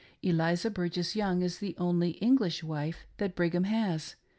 [0.29, 4.15] ]Eliza Burgess Young is the only English wife that Brighatn has.